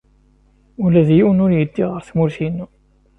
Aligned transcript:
Ula 0.83 1.01
d 1.07 1.09
yiwen 1.17 1.43
ur 1.45 1.51
yeddi 1.53 1.85
ɣer 1.87 2.01
tmurt-inu. 2.09 2.65